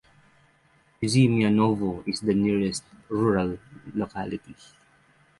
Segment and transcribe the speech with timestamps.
[0.99, 3.59] Yuzimyanovo is the nearest rural
[3.93, 4.55] locality.